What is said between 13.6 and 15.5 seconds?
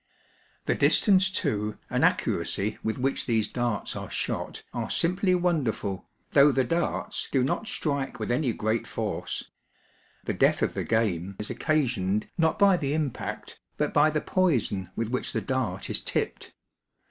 but by the poison with which the